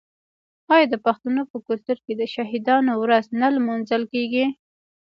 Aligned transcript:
آیا 0.73 0.85
د 0.89 0.95
پښتنو 1.05 1.41
په 1.51 1.57
کلتور 1.67 1.97
کې 2.05 2.13
د 2.17 2.21
شهیدانو 2.35 2.91
ورځ 3.03 3.25
نه 3.41 3.47
لمانځل 3.55 4.03
کیږي؟ 4.13 4.45